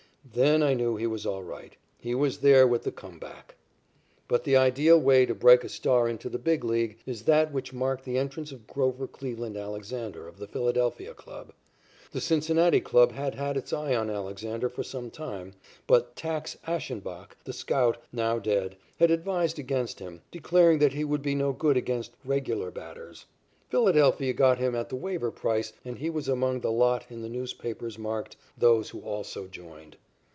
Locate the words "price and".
25.31-25.97